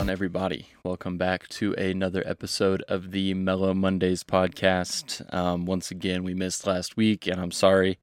on, 0.00 0.08
everybody? 0.08 0.66
Welcome 0.82 1.18
back 1.18 1.46
to 1.48 1.74
another 1.74 2.22
episode 2.24 2.82
of 2.88 3.10
the 3.10 3.34
Mellow 3.34 3.74
Mondays 3.74 4.24
podcast. 4.24 5.22
Um, 5.34 5.66
once 5.66 5.90
again, 5.90 6.24
we 6.24 6.32
missed 6.32 6.66
last 6.66 6.96
week, 6.96 7.26
and 7.26 7.38
I'm 7.38 7.50
sorry. 7.50 7.98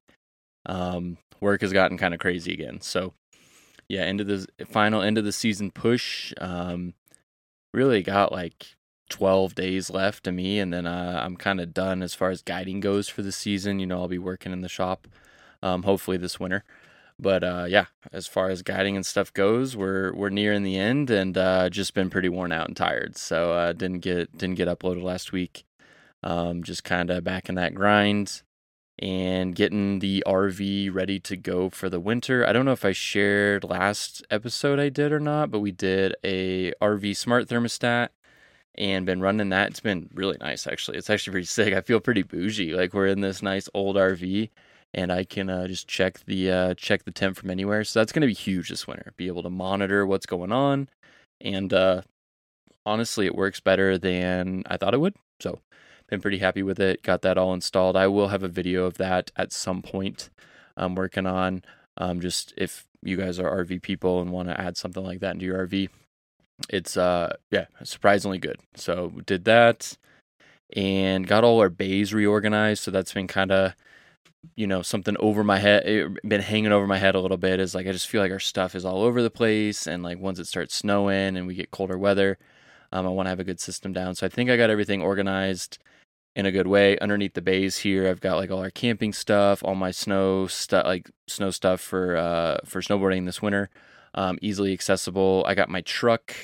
Um, 0.66 1.18
work 1.40 1.62
has 1.62 1.72
gotten 1.72 1.98
kind 1.98 2.14
of 2.14 2.20
crazy 2.20 2.52
again. 2.52 2.80
So, 2.80 3.14
yeah, 3.88 4.02
end 4.02 4.20
of 4.20 4.28
the 4.28 4.46
final 4.64 5.02
end 5.02 5.18
of 5.18 5.24
the 5.24 5.32
season 5.32 5.72
push. 5.72 6.32
Um, 6.40 6.94
really 7.74 8.02
got 8.02 8.30
like 8.30 8.76
12 9.10 9.56
days 9.56 9.90
left 9.90 10.22
to 10.24 10.30
me, 10.30 10.60
and 10.60 10.72
then 10.72 10.86
uh, 10.86 11.20
I'm 11.20 11.36
kind 11.36 11.60
of 11.60 11.74
done 11.74 12.00
as 12.02 12.14
far 12.14 12.30
as 12.30 12.42
guiding 12.42 12.78
goes 12.78 13.08
for 13.08 13.22
the 13.22 13.32
season. 13.32 13.80
You 13.80 13.86
know, 13.86 14.02
I'll 14.02 14.08
be 14.08 14.18
working 14.18 14.52
in 14.52 14.60
the 14.60 14.68
shop, 14.68 15.08
um, 15.64 15.82
hopefully 15.82 16.16
this 16.16 16.38
winter. 16.38 16.62
But 17.20 17.42
uh, 17.42 17.66
yeah, 17.68 17.86
as 18.12 18.26
far 18.26 18.48
as 18.48 18.62
guiding 18.62 18.94
and 18.94 19.04
stuff 19.04 19.32
goes, 19.32 19.76
we're 19.76 20.12
we're 20.14 20.28
nearing 20.28 20.62
the 20.62 20.76
end, 20.76 21.10
and 21.10 21.36
uh, 21.36 21.68
just 21.68 21.94
been 21.94 22.10
pretty 22.10 22.28
worn 22.28 22.52
out 22.52 22.68
and 22.68 22.76
tired. 22.76 23.16
So 23.16 23.52
uh, 23.52 23.72
didn't 23.72 24.00
get 24.00 24.36
didn't 24.36 24.56
get 24.56 24.68
uploaded 24.68 25.02
last 25.02 25.32
week. 25.32 25.64
Um, 26.22 26.62
just 26.62 26.84
kind 26.84 27.10
of 27.10 27.24
back 27.24 27.48
in 27.48 27.54
that 27.56 27.74
grind 27.74 28.42
and 28.98 29.54
getting 29.54 30.00
the 30.00 30.24
RV 30.26 30.92
ready 30.92 31.20
to 31.20 31.36
go 31.36 31.70
for 31.70 31.88
the 31.88 32.00
winter. 32.00 32.46
I 32.46 32.52
don't 32.52 32.64
know 32.64 32.72
if 32.72 32.84
I 32.84 32.92
shared 32.92 33.62
last 33.62 34.24
episode 34.30 34.80
I 34.80 34.88
did 34.88 35.12
or 35.12 35.20
not, 35.20 35.50
but 35.50 35.60
we 35.60 35.70
did 35.70 36.16
a 36.24 36.72
RV 36.82 37.16
smart 37.16 37.48
thermostat 37.48 38.08
and 38.74 39.06
been 39.06 39.20
running 39.20 39.50
that. 39.50 39.70
It's 39.70 39.80
been 39.80 40.10
really 40.14 40.36
nice 40.40 40.66
actually. 40.66 40.98
It's 40.98 41.10
actually 41.10 41.32
pretty 41.32 41.46
sick. 41.46 41.74
I 41.74 41.80
feel 41.80 42.00
pretty 42.00 42.22
bougie. 42.22 42.74
Like 42.74 42.94
we're 42.94 43.06
in 43.06 43.20
this 43.20 43.42
nice 43.42 43.68
old 43.74 43.96
RV 43.96 44.50
and 44.94 45.12
I 45.12 45.24
can 45.24 45.50
uh, 45.50 45.66
just 45.68 45.88
check 45.88 46.20
the 46.26 46.50
uh, 46.50 46.74
check 46.74 47.04
the 47.04 47.10
temp 47.10 47.36
from 47.36 47.50
anywhere. 47.50 47.84
So 47.84 48.00
that's 48.00 48.12
going 48.12 48.22
to 48.22 48.26
be 48.26 48.34
huge 48.34 48.68
this 48.68 48.86
winter. 48.86 49.12
Be 49.16 49.26
able 49.26 49.42
to 49.42 49.50
monitor 49.50 50.06
what's 50.06 50.26
going 50.26 50.52
on, 50.52 50.88
and 51.40 51.72
uh, 51.72 52.02
honestly, 52.86 53.26
it 53.26 53.34
works 53.34 53.60
better 53.60 53.98
than 53.98 54.64
I 54.66 54.76
thought 54.76 54.94
it 54.94 55.00
would. 55.00 55.14
So 55.40 55.60
been 56.08 56.20
pretty 56.20 56.38
happy 56.38 56.62
with 56.62 56.80
it. 56.80 57.02
Got 57.02 57.22
that 57.22 57.38
all 57.38 57.52
installed. 57.52 57.96
I 57.96 58.06
will 58.06 58.28
have 58.28 58.42
a 58.42 58.48
video 58.48 58.84
of 58.84 58.96
that 58.96 59.30
at 59.36 59.52
some 59.52 59.82
point. 59.82 60.30
I'm 60.76 60.94
working 60.94 61.26
on. 61.26 61.62
Um, 61.98 62.20
just 62.20 62.54
if 62.56 62.86
you 63.02 63.16
guys 63.16 63.38
are 63.38 63.64
RV 63.64 63.82
people 63.82 64.20
and 64.20 64.30
want 64.30 64.48
to 64.48 64.60
add 64.60 64.76
something 64.76 65.04
like 65.04 65.20
that 65.20 65.34
into 65.34 65.46
your 65.46 65.66
RV, 65.66 65.88
it's 66.70 66.96
uh 66.96 67.36
yeah 67.50 67.66
surprisingly 67.84 68.38
good. 68.38 68.60
So 68.74 69.12
did 69.26 69.44
that 69.44 69.96
and 70.74 71.26
got 71.26 71.44
all 71.44 71.60
our 71.60 71.68
bays 71.68 72.14
reorganized. 72.14 72.82
So 72.82 72.90
that's 72.90 73.12
been 73.12 73.26
kind 73.26 73.52
of 73.52 73.74
you 74.56 74.66
know 74.66 74.82
something 74.82 75.16
over 75.18 75.42
my 75.44 75.58
head 75.58 75.82
eh, 75.86 76.06
been 76.26 76.40
hanging 76.40 76.72
over 76.72 76.86
my 76.86 76.98
head 76.98 77.14
a 77.14 77.20
little 77.20 77.36
bit 77.36 77.60
is 77.60 77.74
like 77.74 77.86
i 77.86 77.92
just 77.92 78.08
feel 78.08 78.22
like 78.22 78.32
our 78.32 78.38
stuff 78.38 78.74
is 78.74 78.84
all 78.84 79.02
over 79.02 79.22
the 79.22 79.30
place 79.30 79.86
and 79.86 80.02
like 80.02 80.18
once 80.18 80.38
it 80.38 80.46
starts 80.46 80.74
snowing 80.74 81.36
and 81.36 81.46
we 81.46 81.54
get 81.54 81.70
colder 81.70 81.98
weather 81.98 82.38
um, 82.92 83.06
i 83.06 83.10
want 83.10 83.26
to 83.26 83.30
have 83.30 83.40
a 83.40 83.44
good 83.44 83.60
system 83.60 83.92
down. 83.92 84.14
So 84.14 84.26
i 84.26 84.28
think 84.28 84.50
i 84.50 84.56
got 84.56 84.70
everything 84.70 85.02
organized 85.02 85.78
in 86.36 86.46
a 86.46 86.52
good 86.52 86.68
way. 86.68 86.96
Underneath 86.98 87.34
the 87.34 87.42
bays 87.42 87.78
here 87.78 88.08
i've 88.08 88.20
got 88.20 88.36
like 88.36 88.50
all 88.50 88.60
our 88.60 88.70
camping 88.70 89.12
stuff 89.12 89.62
all 89.64 89.74
my 89.74 89.90
snow 89.90 90.46
stuff 90.46 90.86
like 90.86 91.10
snow 91.26 91.50
stuff 91.50 91.80
for 91.80 92.16
uh 92.16 92.58
for 92.64 92.80
snowboarding 92.80 93.26
this 93.26 93.42
winter 93.42 93.70
um, 94.14 94.38
easily 94.42 94.72
accessible. 94.72 95.44
I 95.46 95.54
got 95.54 95.68
my 95.68 95.82
truck 95.82 96.34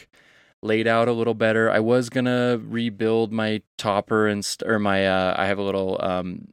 laid 0.62 0.86
out 0.86 1.08
a 1.08 1.12
little 1.12 1.34
better. 1.34 1.70
I 1.70 1.80
was 1.80 2.08
gonna 2.08 2.60
rebuild 2.62 3.32
my 3.32 3.62
topper 3.78 4.26
and 4.28 4.44
st- 4.44 4.68
or 4.70 4.78
my 4.78 5.06
uh 5.06 5.34
i 5.36 5.46
have 5.46 5.58
a 5.58 5.62
little 5.62 5.98
um 6.02 6.48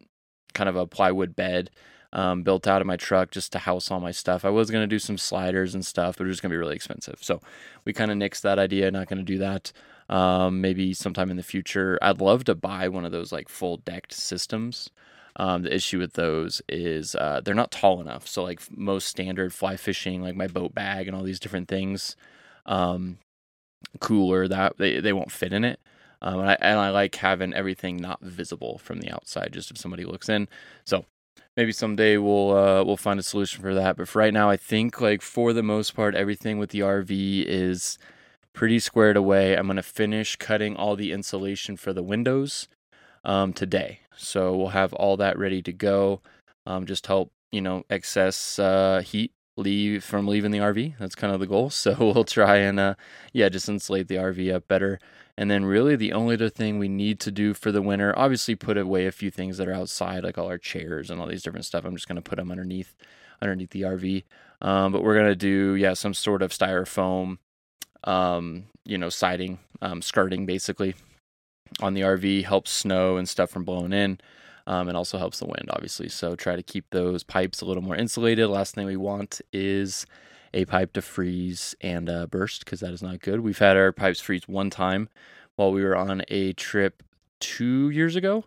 kind 0.53 0.69
of 0.69 0.75
a 0.75 0.87
plywood 0.87 1.35
bed 1.35 1.69
um, 2.13 2.43
built 2.43 2.67
out 2.67 2.81
of 2.81 2.87
my 2.87 2.97
truck 2.97 3.31
just 3.31 3.51
to 3.53 3.59
house 3.59 3.89
all 3.89 3.99
my 3.99 4.11
stuff. 4.11 4.43
I 4.43 4.49
was 4.49 4.69
going 4.69 4.83
to 4.83 4.87
do 4.87 4.99
some 4.99 5.17
sliders 5.17 5.73
and 5.73 5.85
stuff, 5.85 6.17
but 6.17 6.25
it 6.25 6.27
was 6.27 6.41
going 6.41 6.49
to 6.49 6.53
be 6.53 6.59
really 6.59 6.75
expensive. 6.75 7.19
So 7.21 7.41
we 7.85 7.93
kind 7.93 8.11
of 8.11 8.17
nixed 8.17 8.41
that 8.41 8.59
idea, 8.59 8.91
not 8.91 9.07
going 9.07 9.19
to 9.19 9.23
do 9.23 9.37
that. 9.39 9.71
Um, 10.09 10.59
maybe 10.59 10.93
sometime 10.93 11.31
in 11.31 11.37
the 11.37 11.43
future. 11.43 11.97
I'd 12.01 12.19
love 12.19 12.43
to 12.45 12.55
buy 12.55 12.89
one 12.89 13.05
of 13.05 13.13
those 13.13 13.31
like 13.31 13.47
full 13.47 13.77
decked 13.77 14.13
systems. 14.13 14.89
Um, 15.37 15.63
the 15.63 15.73
issue 15.73 15.99
with 15.99 16.13
those 16.13 16.61
is 16.67 17.15
uh, 17.15 17.39
they're 17.43 17.55
not 17.55 17.71
tall 17.71 18.01
enough. 18.01 18.27
So 18.27 18.43
like 18.43 18.61
most 18.75 19.07
standard 19.07 19.53
fly 19.53 19.77
fishing, 19.77 20.21
like 20.21 20.35
my 20.35 20.47
boat 20.47 20.75
bag 20.75 21.07
and 21.07 21.15
all 21.15 21.23
these 21.23 21.39
different 21.39 21.69
things, 21.69 22.17
um, 22.65 23.19
cooler 24.01 24.49
that 24.49 24.77
they, 24.77 24.99
they 24.99 25.13
won't 25.13 25.31
fit 25.31 25.53
in 25.53 25.63
it. 25.63 25.79
Um, 26.21 26.39
and, 26.39 26.49
I, 26.51 26.57
and 26.61 26.79
I 26.79 26.89
like 26.91 27.15
having 27.15 27.53
everything 27.53 27.97
not 27.97 28.21
visible 28.21 28.77
from 28.77 28.99
the 28.99 29.11
outside, 29.11 29.53
just 29.53 29.71
if 29.71 29.77
somebody 29.77 30.05
looks 30.05 30.29
in. 30.29 30.47
So 30.85 31.05
maybe 31.57 31.71
someday 31.71 32.17
we'll 32.17 32.51
uh, 32.55 32.83
we'll 32.83 32.97
find 32.97 33.19
a 33.19 33.23
solution 33.23 33.61
for 33.61 33.73
that. 33.73 33.97
But 33.97 34.07
for 34.07 34.19
right 34.19 34.33
now, 34.33 34.49
I 34.49 34.57
think 34.57 35.01
like 35.01 35.21
for 35.21 35.53
the 35.53 35.63
most 35.63 35.95
part, 35.95 36.15
everything 36.15 36.57
with 36.57 36.69
the 36.69 36.81
RV 36.81 37.45
is 37.45 37.97
pretty 38.53 38.79
squared 38.79 39.17
away. 39.17 39.55
I'm 39.55 39.67
gonna 39.67 39.83
finish 39.83 40.35
cutting 40.35 40.75
all 40.75 40.95
the 40.95 41.11
insulation 41.11 41.77
for 41.77 41.93
the 41.93 42.03
windows 42.03 42.67
um, 43.23 43.53
today, 43.53 44.01
so 44.15 44.55
we'll 44.55 44.69
have 44.69 44.93
all 44.93 45.17
that 45.17 45.37
ready 45.37 45.61
to 45.63 45.73
go. 45.73 46.21
Um, 46.65 46.85
just 46.85 47.07
help 47.07 47.31
you 47.51 47.61
know 47.61 47.83
excess 47.89 48.59
uh, 48.59 49.01
heat 49.03 49.31
leave 49.57 50.03
from 50.03 50.27
leaving 50.27 50.51
the 50.51 50.59
RV. 50.59 50.95
That's 50.99 51.15
kind 51.15 51.33
of 51.33 51.39
the 51.39 51.47
goal. 51.47 51.69
So 51.81 51.95
we'll 51.99 52.23
try 52.25 52.57
and 52.57 52.79
uh, 52.79 52.95
yeah, 53.33 53.49
just 53.49 53.69
insulate 53.69 54.07
the 54.07 54.15
RV 54.15 54.53
up 54.53 54.67
better. 54.67 54.99
And 55.41 55.49
then 55.49 55.65
really 55.65 55.95
the 55.95 56.13
only 56.13 56.35
other 56.35 56.49
thing 56.49 56.77
we 56.77 56.87
need 56.87 57.19
to 57.21 57.31
do 57.31 57.55
for 57.55 57.71
the 57.71 57.81
winter, 57.81 58.13
obviously 58.15 58.53
put 58.53 58.77
away 58.77 59.07
a 59.07 59.11
few 59.11 59.31
things 59.31 59.57
that 59.57 59.67
are 59.67 59.73
outside, 59.73 60.23
like 60.23 60.37
all 60.37 60.45
our 60.45 60.59
chairs 60.59 61.09
and 61.09 61.19
all 61.19 61.25
these 61.25 61.41
different 61.41 61.65
stuff. 61.65 61.83
I'm 61.83 61.95
just 61.95 62.07
gonna 62.07 62.21
put 62.21 62.35
them 62.35 62.51
underneath 62.51 62.95
underneath 63.41 63.71
the 63.71 63.81
RV. 63.81 64.23
Um, 64.61 64.91
but 64.91 65.01
we're 65.01 65.15
gonna 65.15 65.33
do 65.33 65.73
yeah 65.73 65.93
some 65.93 66.13
sort 66.13 66.43
of 66.43 66.51
styrofoam, 66.51 67.39
um, 68.03 68.65
you 68.85 68.99
know, 68.99 69.09
siding, 69.09 69.57
um, 69.81 70.03
skirting 70.03 70.45
basically 70.45 70.93
on 71.79 71.95
the 71.95 72.01
RV 72.01 72.43
helps 72.43 72.69
snow 72.69 73.17
and 73.17 73.27
stuff 73.27 73.49
from 73.49 73.63
blowing 73.63 73.93
in. 73.93 74.19
Um, 74.67 74.89
and 74.89 74.95
also 74.95 75.17
helps 75.17 75.39
the 75.39 75.47
wind, 75.47 75.71
obviously. 75.71 76.07
So 76.07 76.35
try 76.35 76.55
to 76.55 76.61
keep 76.61 76.85
those 76.91 77.23
pipes 77.23 77.61
a 77.61 77.65
little 77.65 77.81
more 77.81 77.95
insulated. 77.95 78.47
Last 78.47 78.75
thing 78.75 78.85
we 78.85 78.95
want 78.95 79.41
is 79.51 80.05
a 80.53 80.65
pipe 80.65 80.93
to 80.93 81.01
freeze 81.01 81.75
and 81.81 82.09
uh, 82.09 82.27
burst 82.27 82.65
because 82.65 82.79
that 82.81 82.93
is 82.93 83.03
not 83.03 83.21
good. 83.21 83.39
We've 83.41 83.57
had 83.57 83.77
our 83.77 83.91
pipes 83.91 84.19
freeze 84.19 84.47
one 84.47 84.69
time 84.69 85.09
while 85.55 85.71
we 85.71 85.83
were 85.83 85.95
on 85.95 86.23
a 86.27 86.53
trip 86.53 87.03
two 87.39 87.89
years 87.89 88.15
ago, 88.15 88.45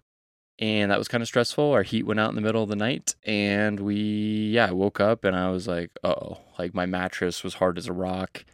and 0.59 0.91
that 0.91 0.99
was 0.99 1.09
kind 1.09 1.23
of 1.23 1.29
stressful. 1.29 1.73
Our 1.73 1.83
heat 1.83 2.07
went 2.07 2.21
out 2.21 2.31
in 2.31 2.37
the 2.37 2.43
middle 2.43 2.63
of 2.63 2.69
the 2.69 2.77
night, 2.77 3.15
and 3.25 3.81
we, 3.81 4.51
yeah, 4.53 4.67
I 4.67 4.73
woke 4.73 5.01
up 5.01 5.25
and 5.25 5.37
I 5.37 5.51
was 5.51 5.67
like, 5.67 5.91
oh, 6.03 6.39
like 6.59 6.75
my 6.75 6.87
mattress 6.87 7.43
was 7.43 7.55
hard 7.55 7.79
as 7.79 7.89
a 7.89 7.93
rock. 7.93 8.45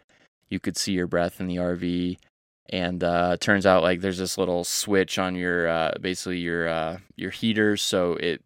You 0.48 0.60
could 0.60 0.76
see 0.76 0.92
your 0.92 1.06
breath 1.06 1.40
in 1.40 1.46
the 1.46 1.56
RV. 1.56 2.18
And 2.72 3.02
uh, 3.02 3.36
turns 3.38 3.66
out 3.66 3.82
like 3.82 4.00
there's 4.00 4.18
this 4.18 4.38
little 4.38 4.62
switch 4.62 5.18
on 5.18 5.34
your 5.34 5.68
uh, 5.68 5.94
basically 6.00 6.38
your 6.38 6.68
uh, 6.68 6.98
your 7.16 7.30
heater, 7.30 7.76
so 7.76 8.12
it 8.12 8.44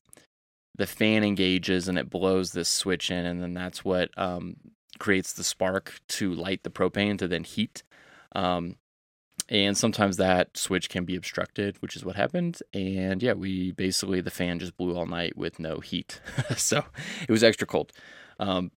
the 0.77 0.87
fan 0.87 1.23
engages 1.23 1.89
and 1.89 1.99
it 1.99 2.09
blows 2.11 2.53
this 2.53 2.71
switch 2.71 3.11
in, 3.11 3.27
and 3.27 3.43
then 3.43 3.53
that's 3.53 3.85
what 3.85 4.11
um, 4.17 4.57
creates 4.99 5.33
the 5.33 5.45
spark 5.45 6.01
to 6.09 6.33
light 6.33 6.63
the 6.63 6.71
propane 6.71 7.19
to 7.19 7.29
then 7.29 7.45
heat. 7.45 7.83
Um, 8.35 8.77
and 9.49 9.77
sometimes 9.77 10.17
that 10.17 10.57
switch 10.57 10.89
can 10.89 11.05
be 11.05 11.17
obstructed, 11.17 11.77
which 11.81 11.97
is 11.97 12.05
what 12.05 12.17
happened. 12.17 12.61
And 12.73 13.23
yeah, 13.23 13.35
we 13.35 13.73
basically 13.73 14.21
the 14.21 14.31
fan 14.31 14.59
just 14.59 14.77
blew 14.77 14.97
all 14.97 15.07
night 15.07 15.37
with 15.37 15.59
no 15.59 15.81
heat, 15.81 16.21
so 16.57 16.85
it 17.23 17.31
was 17.31 17.45
extra 17.45 17.67
cold. 17.67 17.93
Um, 18.41 18.71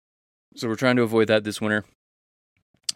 so 0.56 0.68
we're 0.68 0.76
trying 0.76 0.96
to 0.96 1.04
avoid 1.04 1.28
that 1.28 1.44
this 1.44 1.62
winter. 1.62 1.86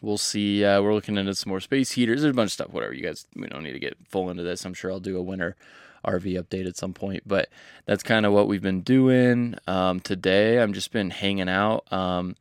We'll 0.02 0.18
see. 0.18 0.64
Uh, 0.64 0.82
we're 0.82 0.94
looking 0.94 1.18
into 1.18 1.36
some 1.36 1.50
more 1.50 1.60
space 1.60 1.92
heaters. 1.92 2.22
There's 2.22 2.34
a 2.34 2.36
bunch 2.36 2.48
of 2.48 2.54
stuff. 2.54 2.70
Whatever 2.70 2.94
you 2.94 3.04
guys, 3.04 3.28
we 3.36 3.48
don't 3.48 3.64
need 3.64 3.74
to 3.74 3.80
get 3.80 3.98
full 4.08 4.30
into 4.30 4.44
this. 4.44 4.66
I'm 4.66 4.74
sure 4.74 4.92
I'll 4.92 5.02
do 5.02 5.18
a 5.18 5.22
winter 5.22 5.58
RV 6.06 6.42
update 6.42 6.68
at 6.68 6.78
some 6.78 6.94
point. 6.94 7.24
But 7.26 7.50
that's 7.86 8.04
kind 8.04 8.26
of 8.26 8.32
what 8.32 8.48
we've 8.48 8.62
been 8.62 8.82
doing 8.82 9.56
um, 9.68 10.00
today. 10.00 10.62
I'm 10.62 10.74
just 10.74 10.92
been 10.92 11.10
hanging 11.10 11.50
out. 11.50 11.92
Um, 11.92 12.38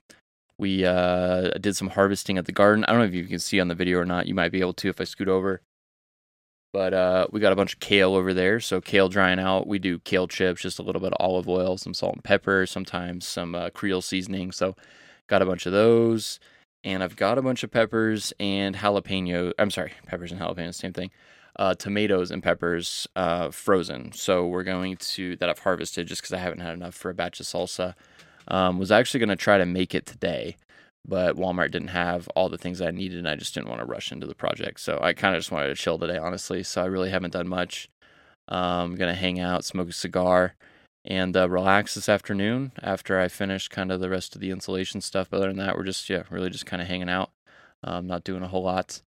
we 0.58 0.84
uh, 0.84 1.50
did 1.60 1.76
some 1.76 1.88
harvesting 1.88 2.36
at 2.36 2.46
the 2.46 2.52
garden. 2.52 2.84
I 2.84 2.92
don't 2.92 3.00
know 3.00 3.06
if 3.06 3.14
you 3.14 3.24
can 3.24 3.38
see 3.38 3.60
on 3.60 3.68
the 3.68 3.74
video 3.74 3.98
or 3.98 4.04
not. 4.04 4.26
You 4.26 4.34
might 4.34 4.52
be 4.52 4.60
able 4.60 4.74
to 4.74 4.88
if 4.88 5.00
I 5.00 5.04
scoot 5.04 5.28
over. 5.28 5.62
But 6.72 6.92
uh, 6.92 7.26
we 7.30 7.40
got 7.40 7.52
a 7.52 7.56
bunch 7.56 7.74
of 7.74 7.80
kale 7.80 8.14
over 8.14 8.34
there. 8.34 8.60
So 8.60 8.80
kale 8.80 9.08
drying 9.08 9.38
out. 9.38 9.66
We 9.66 9.78
do 9.78 9.98
kale 10.00 10.28
chips, 10.28 10.60
just 10.60 10.78
a 10.78 10.82
little 10.82 11.00
bit 11.00 11.12
of 11.12 11.16
olive 11.18 11.48
oil, 11.48 11.78
some 11.78 11.94
salt 11.94 12.14
and 12.14 12.24
pepper, 12.24 12.66
sometimes 12.66 13.26
some 13.26 13.54
uh, 13.54 13.70
Creole 13.70 14.02
seasoning. 14.02 14.52
So 14.52 14.76
got 15.28 15.40
a 15.40 15.46
bunch 15.46 15.64
of 15.64 15.72
those. 15.72 16.40
And 16.84 17.02
I've 17.02 17.16
got 17.16 17.38
a 17.38 17.42
bunch 17.42 17.62
of 17.62 17.70
peppers 17.70 18.32
and 18.38 18.76
jalapeno. 18.76 19.52
I'm 19.58 19.70
sorry, 19.70 19.92
peppers 20.06 20.30
and 20.30 20.40
jalapenos, 20.40 20.74
same 20.74 20.92
thing. 20.92 21.10
Uh, 21.56 21.74
tomatoes 21.74 22.30
and 22.30 22.42
peppers 22.42 23.08
uh, 23.16 23.50
frozen. 23.50 24.12
So 24.12 24.46
we're 24.46 24.62
going 24.62 24.96
to 24.96 25.36
that 25.36 25.48
I've 25.48 25.58
harvested 25.58 26.06
just 26.06 26.22
because 26.22 26.32
I 26.32 26.38
haven't 26.38 26.60
had 26.60 26.74
enough 26.74 26.94
for 26.94 27.10
a 27.10 27.14
batch 27.14 27.40
of 27.40 27.46
salsa. 27.46 27.94
Um, 28.50 28.78
was 28.78 28.90
actually 28.90 29.20
going 29.20 29.28
to 29.28 29.36
try 29.36 29.58
to 29.58 29.66
make 29.66 29.94
it 29.94 30.06
today, 30.06 30.56
but 31.06 31.36
Walmart 31.36 31.70
didn't 31.70 31.88
have 31.88 32.28
all 32.28 32.48
the 32.48 32.58
things 32.58 32.80
I 32.80 32.90
needed, 32.90 33.18
and 33.18 33.28
I 33.28 33.36
just 33.36 33.54
didn't 33.54 33.68
want 33.68 33.80
to 33.80 33.86
rush 33.86 34.10
into 34.10 34.26
the 34.26 34.34
project. 34.34 34.80
So 34.80 34.98
I 35.02 35.12
kind 35.12 35.34
of 35.34 35.40
just 35.40 35.52
wanted 35.52 35.68
to 35.68 35.74
chill 35.74 35.98
today, 35.98 36.18
honestly. 36.18 36.62
So 36.62 36.82
I 36.82 36.86
really 36.86 37.10
haven't 37.10 37.32
done 37.32 37.48
much. 37.48 37.88
I'm 38.48 38.92
um, 38.92 38.94
gonna 38.94 39.14
hang 39.14 39.38
out, 39.38 39.64
smoke 39.64 39.90
a 39.90 39.92
cigar, 39.92 40.54
and 41.04 41.36
uh, 41.36 41.48
relax 41.48 41.94
this 41.94 42.08
afternoon 42.08 42.72
after 42.82 43.20
I 43.20 43.28
finish 43.28 43.68
kind 43.68 43.92
of 43.92 44.00
the 44.00 44.08
rest 44.08 44.34
of 44.34 44.40
the 44.40 44.50
insulation 44.50 45.02
stuff. 45.02 45.28
But 45.30 45.38
other 45.38 45.48
than 45.48 45.58
that, 45.58 45.76
we're 45.76 45.84
just 45.84 46.08
yeah, 46.08 46.22
really 46.30 46.48
just 46.48 46.64
kind 46.64 46.80
of 46.80 46.88
hanging 46.88 47.10
out, 47.10 47.30
um, 47.84 48.06
not 48.06 48.24
doing 48.24 48.42
a 48.42 48.48
whole 48.48 48.62
lot. 48.62 49.02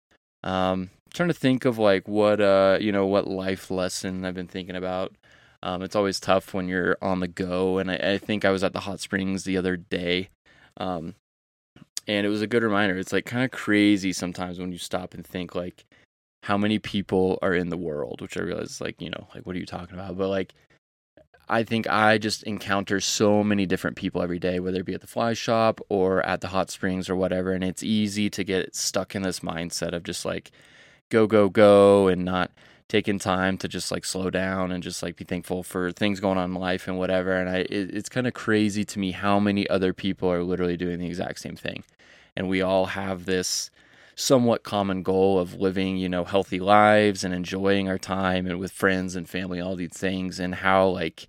Um, 0.42 0.90
trying 1.12 1.28
to 1.28 1.34
think 1.34 1.64
of 1.64 1.78
like 1.78 2.06
what 2.06 2.40
uh 2.40 2.78
you 2.80 2.92
know 2.92 3.06
what 3.06 3.26
life 3.26 3.70
lesson 3.70 4.24
I've 4.24 4.34
been 4.34 4.48
thinking 4.48 4.76
about. 4.76 5.12
Um, 5.62 5.82
it's 5.82 5.96
always 5.96 6.20
tough 6.20 6.54
when 6.54 6.68
you're 6.68 6.96
on 7.02 7.20
the 7.20 7.28
go, 7.28 7.78
and 7.78 7.90
I, 7.90 7.96
I 7.96 8.18
think 8.18 8.44
I 8.44 8.50
was 8.50 8.62
at 8.62 8.72
the 8.72 8.80
hot 8.80 9.00
springs 9.00 9.44
the 9.44 9.56
other 9.56 9.76
day, 9.76 10.28
um, 10.76 11.14
and 12.06 12.24
it 12.24 12.30
was 12.30 12.42
a 12.42 12.46
good 12.46 12.62
reminder. 12.62 12.96
It's 12.96 13.12
like 13.12 13.26
kind 13.26 13.44
of 13.44 13.50
crazy 13.50 14.12
sometimes 14.12 14.58
when 14.58 14.72
you 14.72 14.78
stop 14.78 15.14
and 15.14 15.26
think 15.26 15.54
like 15.54 15.84
how 16.44 16.56
many 16.56 16.78
people 16.78 17.38
are 17.42 17.54
in 17.54 17.70
the 17.70 17.76
world, 17.76 18.20
which 18.20 18.36
I 18.36 18.42
realize 18.42 18.80
like 18.80 19.00
you 19.00 19.10
know 19.10 19.26
like 19.34 19.46
what 19.46 19.56
are 19.56 19.58
you 19.58 19.66
talking 19.66 19.94
about? 19.94 20.16
But 20.16 20.28
like 20.28 20.54
I 21.50 21.62
think 21.62 21.88
I 21.88 22.18
just 22.18 22.42
encounter 22.42 23.00
so 23.00 23.42
many 23.42 23.64
different 23.64 23.96
people 23.96 24.22
every 24.22 24.38
day, 24.38 24.60
whether 24.60 24.80
it 24.80 24.86
be 24.86 24.94
at 24.94 25.00
the 25.00 25.06
fly 25.06 25.32
shop 25.32 25.80
or 25.88 26.24
at 26.26 26.42
the 26.42 26.48
hot 26.48 26.70
springs 26.70 27.08
or 27.08 27.16
whatever. 27.16 27.52
And 27.52 27.64
it's 27.64 27.82
easy 27.82 28.28
to 28.30 28.44
get 28.44 28.74
stuck 28.76 29.14
in 29.14 29.22
this 29.22 29.40
mindset 29.40 29.94
of 29.94 30.02
just 30.02 30.26
like 30.26 30.50
go, 31.10 31.26
go, 31.26 31.48
go 31.48 32.08
and 32.08 32.24
not 32.24 32.50
taking 32.88 33.18
time 33.18 33.58
to 33.58 33.68
just 33.68 33.90
like 33.90 34.04
slow 34.04 34.30
down 34.30 34.72
and 34.72 34.82
just 34.82 35.02
like 35.02 35.16
be 35.16 35.24
thankful 35.24 35.62
for 35.62 35.92
things 35.92 36.20
going 36.20 36.38
on 36.38 36.50
in 36.50 36.54
life 36.54 36.88
and 36.88 36.98
whatever. 36.98 37.32
And 37.32 37.48
I, 37.48 37.58
it, 37.58 37.94
it's 37.94 38.08
kind 38.08 38.26
of 38.26 38.34
crazy 38.34 38.84
to 38.84 38.98
me 38.98 39.12
how 39.12 39.38
many 39.38 39.68
other 39.68 39.92
people 39.92 40.30
are 40.30 40.42
literally 40.42 40.76
doing 40.76 40.98
the 40.98 41.06
exact 41.06 41.40
same 41.40 41.56
thing. 41.56 41.84
And 42.34 42.48
we 42.48 42.62
all 42.62 42.86
have 42.86 43.24
this 43.24 43.70
somewhat 44.14 44.62
common 44.62 45.02
goal 45.02 45.38
of 45.38 45.54
living, 45.54 45.96
you 45.96 46.08
know, 46.08 46.24
healthy 46.24 46.60
lives 46.60 47.24
and 47.24 47.34
enjoying 47.34 47.88
our 47.88 47.98
time 47.98 48.46
and 48.46 48.58
with 48.58 48.72
friends 48.72 49.14
and 49.14 49.28
family, 49.28 49.60
all 49.60 49.76
these 49.76 49.92
things, 49.92 50.40
and 50.40 50.56
how 50.56 50.88
like 50.88 51.28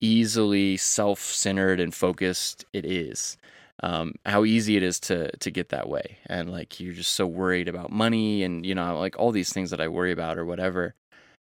easily 0.00 0.76
self-centered 0.76 1.80
and 1.80 1.94
focused 1.94 2.64
it 2.72 2.84
is 2.84 3.36
um, 3.82 4.14
how 4.24 4.44
easy 4.44 4.76
it 4.76 4.82
is 4.82 4.98
to 5.00 5.30
to 5.38 5.50
get 5.50 5.68
that 5.68 5.88
way 5.88 6.18
and 6.26 6.50
like 6.50 6.80
you're 6.80 6.94
just 6.94 7.14
so 7.14 7.26
worried 7.26 7.68
about 7.68 7.90
money 7.90 8.42
and 8.42 8.64
you 8.64 8.74
know 8.74 8.98
like 8.98 9.18
all 9.18 9.32
these 9.32 9.52
things 9.52 9.70
that 9.70 9.80
i 9.80 9.88
worry 9.88 10.12
about 10.12 10.38
or 10.38 10.44
whatever 10.44 10.94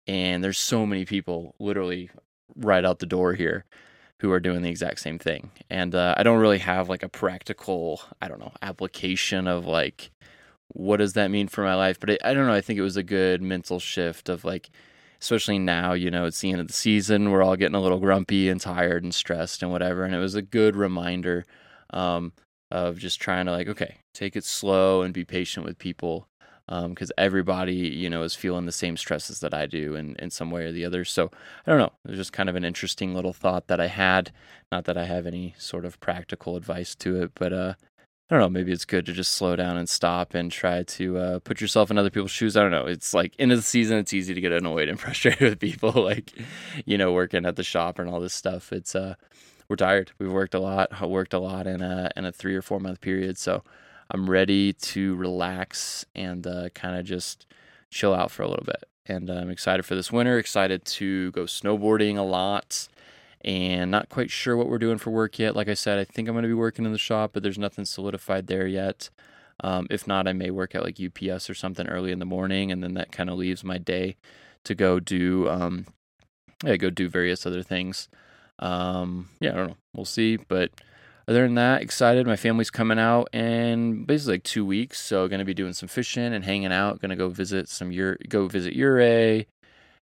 and 0.07 0.43
there's 0.43 0.57
so 0.57 0.85
many 0.85 1.05
people 1.05 1.55
literally 1.59 2.09
right 2.55 2.85
out 2.85 2.99
the 2.99 3.05
door 3.05 3.33
here 3.33 3.65
who 4.19 4.31
are 4.31 4.39
doing 4.39 4.61
the 4.61 4.69
exact 4.69 4.99
same 4.99 5.19
thing 5.19 5.51
and 5.69 5.93
uh, 5.93 6.15
i 6.17 6.23
don't 6.23 6.39
really 6.39 6.57
have 6.57 6.89
like 6.89 7.03
a 7.03 7.09
practical 7.09 8.01
i 8.21 8.27
don't 8.27 8.39
know 8.39 8.53
application 8.61 9.47
of 9.47 9.65
like 9.65 10.11
what 10.69 10.97
does 10.97 11.13
that 11.13 11.29
mean 11.29 11.47
for 11.47 11.63
my 11.63 11.75
life 11.75 11.99
but 11.99 12.09
I 12.25 12.33
don't 12.33 12.47
know 12.47 12.53
i 12.53 12.61
think 12.61 12.79
it 12.79 12.83
was 12.83 12.97
a 12.97 13.03
good 13.03 13.41
mental 13.41 13.79
shift 13.79 14.29
of 14.29 14.43
like 14.43 14.71
especially 15.21 15.57
now, 15.57 15.93
you 15.93 16.11
know, 16.11 16.25
it's 16.25 16.39
the 16.41 16.51
end 16.51 16.61
of 16.61 16.67
the 16.67 16.73
season. 16.73 17.31
We're 17.31 17.41
all 17.41 17.55
getting 17.55 17.73
a 17.75 17.81
little 17.81 17.99
grumpy 17.99 18.47
and 18.47 18.61
tired 18.61 19.03
and 19.03 19.13
stressed 19.13 19.63
and 19.63 19.71
whatever. 19.71 20.03
And 20.03 20.13
it 20.13 20.19
was 20.19 20.35
a 20.35 20.41
good 20.41 20.75
reminder 20.75 21.45
um, 21.91 22.33
of 22.71 22.97
just 22.97 23.19
trying 23.19 23.45
to, 23.45 23.51
like, 23.51 23.67
okay, 23.67 23.97
take 24.13 24.35
it 24.35 24.43
slow 24.43 25.01
and 25.01 25.13
be 25.13 25.25
patient 25.25 25.65
with 25.65 25.77
people 25.77 26.27
because 26.67 27.11
um, 27.11 27.15
everybody, 27.23 27.75
you 27.75 28.09
know, 28.09 28.23
is 28.23 28.33
feeling 28.33 28.65
the 28.65 28.71
same 28.71 28.97
stresses 28.97 29.39
that 29.39 29.53
I 29.53 29.67
do 29.67 29.95
in, 29.95 30.15
in 30.15 30.31
some 30.31 30.49
way 30.49 30.65
or 30.65 30.71
the 30.71 30.85
other. 30.85 31.05
So 31.05 31.29
I 31.65 31.69
don't 31.69 31.79
know. 31.79 31.91
It 32.05 32.11
was 32.11 32.17
just 32.17 32.33
kind 32.33 32.49
of 32.49 32.55
an 32.55 32.65
interesting 32.65 33.13
little 33.13 33.33
thought 33.33 33.67
that 33.67 33.79
I 33.79 33.87
had. 33.87 34.31
Not 34.71 34.85
that 34.85 34.97
I 34.97 35.05
have 35.05 35.27
any 35.27 35.53
sort 35.59 35.85
of 35.85 35.99
practical 35.99 36.55
advice 36.55 36.95
to 36.95 37.21
it, 37.21 37.31
but 37.35 37.53
uh, 37.53 37.73
I 38.29 38.35
don't 38.35 38.39
know, 38.41 38.49
maybe 38.49 38.71
it's 38.71 38.85
good 38.85 39.05
to 39.05 39.13
just 39.13 39.33
slow 39.33 39.55
down 39.55 39.77
and 39.77 39.87
stop 39.87 40.33
and 40.33 40.51
try 40.51 40.81
to 40.81 41.17
uh, 41.17 41.39
put 41.39 41.61
yourself 41.61 41.91
in 41.91 41.99
other 41.99 42.09
people's 42.09 42.31
shoes. 42.31 42.57
I 42.57 42.63
don't 42.63 42.71
know. 42.71 42.87
It's 42.87 43.13
like 43.13 43.35
end 43.37 43.51
of 43.51 43.59
the 43.59 43.63
season, 43.63 43.99
it's 43.99 44.13
easy 44.13 44.33
to 44.33 44.41
get 44.41 44.51
annoyed 44.51 44.89
and 44.89 44.99
frustrated 44.99 45.41
with 45.41 45.59
people, 45.59 45.91
like 45.91 46.33
you 46.85 46.97
know, 46.97 47.13
working 47.13 47.45
at 47.45 47.55
the 47.55 47.63
shop 47.63 47.99
and 47.99 48.09
all 48.09 48.19
this 48.19 48.33
stuff. 48.33 48.73
It's 48.73 48.95
uh, 48.95 49.15
we're 49.67 49.75
tired. 49.75 50.11
We've 50.19 50.31
worked 50.31 50.53
a 50.53 50.59
lot. 50.59 50.89
I 50.91 51.05
worked 51.05 51.33
a 51.33 51.39
lot 51.39 51.67
in 51.67 51.81
a 51.81 52.11
in 52.15 52.25
a 52.25 52.31
three 52.31 52.55
or 52.55 52.61
four 52.61 52.79
month 52.79 53.01
period, 53.01 53.37
so 53.37 53.63
I'm 54.11 54.29
ready 54.29 54.73
to 54.73 55.15
relax 55.15 56.05
and 56.15 56.45
uh, 56.45 56.69
kind 56.69 56.97
of 56.97 57.05
just 57.05 57.45
chill 57.89 58.13
out 58.13 58.31
for 58.31 58.43
a 58.43 58.47
little 58.47 58.65
bit. 58.65 58.83
And 59.07 59.29
uh, 59.29 59.33
I'm 59.33 59.49
excited 59.49 59.85
for 59.85 59.95
this 59.95 60.11
winter. 60.11 60.37
Excited 60.37 60.85
to 60.85 61.31
go 61.31 61.43
snowboarding 61.43 62.17
a 62.17 62.21
lot 62.21 62.87
and 63.41 63.91
not 63.91 64.09
quite 64.09 64.31
sure 64.31 64.57
what 64.57 64.67
we're 64.67 64.79
doing 64.79 64.97
for 64.97 65.11
work 65.11 65.37
yet. 65.37 65.55
Like 65.55 65.69
I 65.69 65.75
said, 65.75 65.99
I 65.99 66.03
think 66.03 66.27
I'm 66.27 66.33
going 66.33 66.43
to 66.43 66.49
be 66.49 66.53
working 66.53 66.85
in 66.85 66.91
the 66.91 66.97
shop, 66.97 67.31
but 67.33 67.43
there's 67.43 67.59
nothing 67.59 67.85
solidified 67.85 68.47
there 68.47 68.65
yet. 68.65 69.09
Um, 69.63 69.87
if 69.89 70.07
not, 70.07 70.27
I 70.27 70.33
may 70.33 70.49
work 70.49 70.75
at 70.75 70.83
like 70.83 70.99
UPS 70.99 71.49
or 71.49 71.53
something 71.53 71.87
early 71.87 72.11
in 72.11 72.19
the 72.19 72.25
morning, 72.25 72.71
and 72.71 72.83
then 72.83 72.95
that 72.95 73.11
kind 73.11 73.29
of 73.29 73.37
leaves 73.37 73.63
my 73.63 73.77
day 73.77 74.17
to 74.63 74.75
go 74.75 74.99
do, 74.99 75.47
um, 75.47 75.85
yeah, 76.63 76.75
go 76.75 76.89
do 76.89 77.07
various 77.07 77.45
other 77.45 77.63
things. 77.63 78.09
Um, 78.59 79.29
yeah, 79.39 79.51
I 79.51 79.55
don't 79.55 79.67
know. 79.67 79.77
We'll 79.95 80.05
see. 80.05 80.37
But 80.37 80.71
other 81.27 81.43
than 81.43 81.55
that, 81.55 81.81
excited. 81.81 82.27
My 82.27 82.35
family's 82.35 82.69
coming 82.69 82.99
out 82.99 83.33
in 83.33 84.03
basically 84.05 84.35
like 84.35 84.43
two 84.43 84.65
weeks, 84.65 85.01
so 85.01 85.27
to 85.27 85.43
be 85.43 85.53
doing 85.53 85.73
some 85.73 85.89
fishing 85.89 86.33
and 86.33 86.45
hanging 86.45 86.71
out. 86.71 87.01
To 87.01 87.15
go 87.15 87.29
visit 87.29 87.67
some 87.69 87.91
your 87.91 88.17
go 88.29 88.47
visit 88.47 88.75
Ouray 88.75 89.47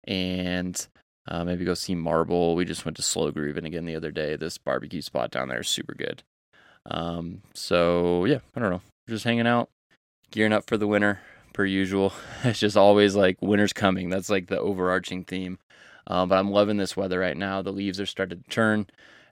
and 0.04 0.86
uh, 1.28 1.44
maybe 1.44 1.64
go 1.64 1.74
see 1.74 1.94
Marble. 1.94 2.54
We 2.54 2.64
just 2.64 2.84
went 2.84 2.96
to 2.96 3.02
Slow 3.02 3.30
Groovin' 3.30 3.66
again 3.66 3.84
the 3.84 3.96
other 3.96 4.10
day. 4.10 4.36
This 4.36 4.58
barbecue 4.58 5.02
spot 5.02 5.30
down 5.30 5.48
there 5.48 5.60
is 5.60 5.68
super 5.68 5.94
good. 5.94 6.22
Um, 6.90 7.42
so 7.54 8.24
yeah, 8.24 8.38
I 8.56 8.60
don't 8.60 8.70
know. 8.70 8.82
Just 9.08 9.24
hanging 9.24 9.46
out, 9.46 9.68
gearing 10.30 10.52
up 10.52 10.66
for 10.66 10.76
the 10.76 10.86
winter 10.86 11.20
per 11.52 11.64
usual. 11.64 12.12
It's 12.44 12.60
just 12.60 12.76
always 12.76 13.14
like 13.14 13.36
winter's 13.42 13.74
coming. 13.74 14.08
That's 14.08 14.30
like 14.30 14.46
the 14.46 14.58
overarching 14.58 15.24
theme. 15.24 15.58
Um, 16.06 16.28
but 16.28 16.38
I'm 16.38 16.50
loving 16.50 16.76
this 16.76 16.96
weather 16.96 17.18
right 17.18 17.36
now. 17.36 17.62
The 17.62 17.72
leaves 17.72 18.00
are 18.00 18.06
starting 18.06 18.42
to 18.42 18.50
turn. 18.50 18.86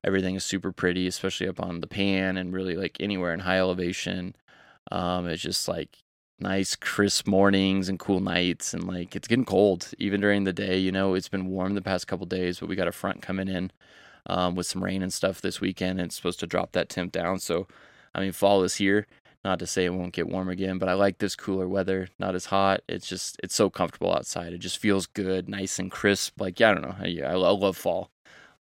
Everything 0.05 0.35
is 0.37 0.45
super 0.45 0.73
pretty, 0.73 1.07
especially 1.07 1.49
up 1.49 1.61
on 1.61 1.81
the 1.81 1.87
pan 1.87 2.37
and 2.37 2.53
really 2.53 2.77
like 2.77 2.97
anywhere 3.01 3.35
in 3.35 3.41
high 3.41 3.59
elevation. 3.59 4.35
Um, 4.93 5.27
it's 5.27 5.43
just 5.43 5.69
like 5.69 5.99
nice 6.41 6.77
crisp 6.77 7.27
mornings 7.27 7.89
and 7.89 7.99
cool 7.99 8.21
nights 8.21 8.73
and 8.73 8.85
like 8.85 9.17
it's 9.17 9.27
getting 9.27 9.45
cold 9.45 9.91
even 9.99 10.21
during 10.21 10.45
the 10.45 10.53
day 10.53 10.79
you 10.79 10.93
know 10.93 11.15
it's 11.15 11.29
been 11.29 11.47
warm 11.47 11.75
the 11.75 11.83
past 11.83 12.07
couple 12.07 12.25
days 12.27 12.61
but 12.61 12.69
we 12.69 12.77
got 12.77 12.87
a 12.87 12.93
front 12.93 13.21
coming 13.21 13.49
in 13.49 13.73
um, 14.27 14.55
with 14.55 14.67
some 14.67 14.85
rain 14.85 15.03
and 15.03 15.13
stuff 15.13 15.41
this 15.41 15.61
weekend 15.61 15.99
and 15.99 16.07
it's 16.07 16.17
supposed 16.17 16.39
to 16.39 16.47
drop 16.47 16.73
that 16.73 16.89
temp 16.89 17.11
down 17.11 17.41
so 17.41 17.67
i 18.15 18.21
mean 18.21 18.31
fall 18.31 18.63
is 18.63 18.77
here 18.77 19.07
not 19.49 19.59
to 19.59 19.67
say 19.67 19.87
it 19.87 19.95
won't 19.95 20.13
get 20.13 20.29
warm 20.29 20.49
again 20.49 20.77
but 20.77 20.89
i 20.89 20.93
like 20.93 21.19
this 21.19 21.35
cooler 21.35 21.67
weather 21.67 22.09
not 22.19 22.35
as 22.35 22.47
hot 22.47 22.83
it's 22.87 23.09
just 23.09 23.41
it's 23.43 23.55
so 23.55 23.71
comfortable 23.71 24.15
outside 24.15 24.53
it 24.53 24.59
just 24.59 24.79
feels 24.79 25.07
good 25.07 25.49
nice 25.49 25.79
and 25.79 25.91
crisp 25.91 26.39
like 26.39 26.61
yeah 26.61 26.71
i 26.71 26.75
don't 26.75 26.83
know 26.83 27.07
yeah, 27.07 27.31
I, 27.31 27.35
love 27.35 27.77
fall 27.77 28.11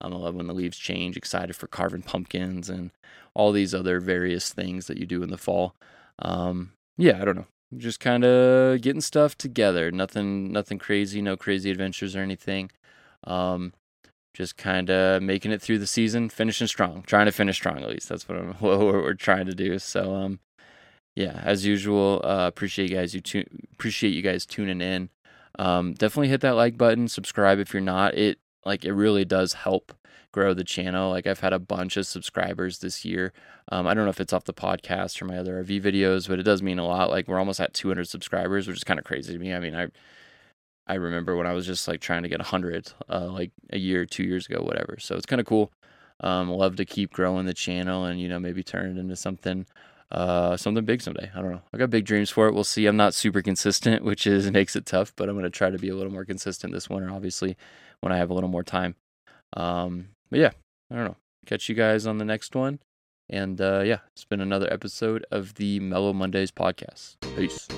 um, 0.01 0.15
i 0.15 0.17
love 0.17 0.35
when 0.35 0.47
the 0.47 0.55
leaves 0.55 0.79
change 0.79 1.17
excited 1.17 1.55
for 1.55 1.67
carving 1.67 2.03
pumpkins 2.03 2.71
and 2.71 2.91
all 3.35 3.53
these 3.53 3.75
other 3.75 4.01
various 4.01 4.53
things 4.53 4.87
that 4.87 4.97
you 4.97 5.05
do 5.05 5.23
in 5.23 5.31
the 5.31 5.37
fall 5.37 5.75
um, 6.21 6.73
yeah 6.97 7.21
i 7.21 7.25
don't 7.25 7.37
know 7.37 7.47
just 7.77 8.01
kind 8.01 8.25
of 8.25 8.81
getting 8.81 9.01
stuff 9.01 9.37
together. 9.37 9.91
Nothing, 9.91 10.51
nothing 10.53 10.79
crazy. 10.79 11.21
No 11.21 11.37
crazy 11.37 11.71
adventures 11.71 12.17
or 12.17 12.21
anything. 12.21 12.71
Um, 13.25 13.75
just 14.33 14.57
kind 14.57 14.89
of 14.89 15.23
making 15.23 15.53
it 15.53 15.61
through 15.61 15.79
the 15.79 15.87
season, 15.87 16.29
finishing 16.29 16.67
strong. 16.67 17.03
Trying 17.03 17.27
to 17.27 17.33
finish 17.33 17.57
strong 17.57 17.83
at 17.83 17.89
least. 17.89 18.09
That's 18.09 18.29
what, 18.29 18.39
I'm, 18.39 18.53
what 18.61 18.79
we're 18.79 19.15
trying 19.15 19.47
to 19.47 19.55
do. 19.55 19.79
So, 19.79 20.15
um, 20.15 20.41
yeah, 21.19 21.41
as 21.43 21.67
usual, 21.67 22.21
uh, 22.23 22.47
appreciate 22.47 22.89
you 22.89 22.97
guys. 22.97 23.13
You 23.13 23.21
tu- 23.21 23.45
appreciate 23.73 24.11
you 24.11 24.23
guys 24.23 24.47
tuning 24.47 24.81
in. 24.81 25.11
Um, 25.59 25.95
definitely 25.95 26.29
hit 26.29 26.43
that 26.43 26.55
like 26.55 26.79
button. 26.79 27.09
Subscribe 27.09 27.59
if 27.59 27.75
you're 27.75 27.81
not. 27.81 28.15
It 28.15 28.39
like 28.65 28.85
it 28.85 28.93
really 28.93 29.25
does 29.25 29.55
help 29.55 29.93
grow 30.31 30.55
the 30.55 30.63
channel. 30.63 31.11
Like 31.11 31.27
I've 31.27 31.41
had 31.41 31.53
a 31.53 31.59
bunch 31.59 31.97
of 31.97 32.07
subscribers 32.07 32.79
this 32.79 33.05
year. 33.05 33.33
Um, 33.73 33.89
I 33.89 33.95
don't 33.95 34.05
know 34.05 34.11
if 34.11 34.21
it's 34.21 34.33
off 34.33 34.45
the 34.45 34.55
podcast 34.55 35.21
or 35.21 35.25
my 35.25 35.39
other 35.39 35.61
RV 35.65 35.83
videos, 35.83 36.29
but 36.29 36.39
it 36.39 36.45
does 36.45 36.63
mean 36.63 36.79
a 36.79 36.87
lot. 36.87 37.11
Like 37.11 37.27
we're 37.27 37.41
almost 37.41 37.59
at 37.59 37.75
200 37.75 38.07
subscribers, 38.07 38.69
which 38.69 38.77
is 38.77 38.85
kind 38.85 39.01
of 39.01 39.05
crazy 39.05 39.33
to 39.33 39.41
me. 39.41 39.53
I 39.53 39.59
mean, 39.59 39.75
I 39.75 39.89
I 40.87 40.95
remember 40.95 41.37
when 41.37 41.49
I 41.49 41.53
was 41.53 41.67
just 41.67 41.89
like 41.89 42.01
trying 42.01 42.23
to 42.23 42.29
get 42.29 42.39
100, 42.39 42.93
uh, 43.11 43.27
like 43.33 43.51
a 43.71 43.79
year, 43.79 44.07
two 44.07 44.23
years 44.23 44.47
ago, 44.47 44.63
whatever. 44.63 44.99
So 45.01 45.17
it's 45.17 45.27
kind 45.27 45.41
of 45.41 45.47
cool. 45.47 45.73
Um, 46.21 46.49
love 46.49 46.77
to 46.77 46.85
keep 46.85 47.13
growing 47.13 47.47
the 47.47 47.55
channel 47.55 48.05
and 48.05 48.21
you 48.21 48.29
know 48.29 48.39
maybe 48.39 48.63
turn 48.63 48.97
it 48.97 49.01
into 49.01 49.17
something 49.17 49.67
uh, 50.11 50.57
something 50.57 50.85
big 50.85 51.03
someday. 51.03 51.31
I 51.35 51.41
don't 51.41 51.53
know. 51.53 51.63
I 51.73 51.79
got 51.79 51.91
big 51.91 52.05
dreams 52.05 52.31
for 52.31 52.47
it. 52.49 52.55
We'll 52.55 52.65
see. 52.65 52.87
I'm 52.87 52.97
not 52.97 53.15
super 53.15 53.43
consistent, 53.43 54.05
which 54.05 54.27
is 54.27 54.51
makes 54.51 54.77
it 54.77 54.87
tough, 54.87 55.13
but 55.17 55.29
I'm 55.29 55.37
gonna 55.37 55.51
try 55.51 55.71
to 55.71 55.79
be 55.79 55.89
a 55.89 55.95
little 55.95 56.13
more 56.13 56.25
consistent 56.25 56.73
this 56.73 56.89
winter. 56.89 57.11
Obviously, 57.11 57.57
when 58.01 58.13
I 58.13 58.17
have 58.17 58.31
a 58.31 58.35
little 58.35 58.51
more 58.51 58.63
time. 58.63 58.95
Um, 59.57 60.09
but 60.31 60.41
yeah, 60.41 60.51
I 60.91 60.97
don't 60.97 61.05
know. 61.05 61.17
Catch 61.47 61.69
you 61.69 61.75
guys 61.75 62.07
on 62.07 62.19
the 62.19 62.25
next 62.25 62.55
one. 62.55 62.81
And 63.31 63.61
uh, 63.61 63.83
yeah, 63.85 63.99
it's 64.13 64.25
been 64.25 64.41
another 64.41 64.73
episode 64.73 65.27
of 65.31 65.55
the 65.55 65.81
Mellow 65.81 66.13
Mondays 66.13 66.51
podcast. 66.51 67.17
Peace. 67.37 67.69